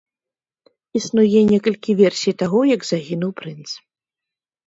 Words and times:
Існуе 0.99 1.39
некалькі 1.51 1.91
версій 2.01 2.33
таго, 2.41 2.59
як 2.75 2.81
загінуў 2.93 3.31
прынц. 3.43 3.69